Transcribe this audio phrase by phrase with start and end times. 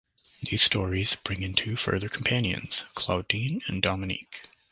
[0.41, 4.41] These stories bring in two further companions- Claudine and Dominique.